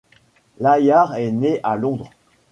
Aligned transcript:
Layard 0.59 1.13
est 1.17 1.29
né 1.31 1.59
à 1.61 1.75
Londres. 1.75 2.09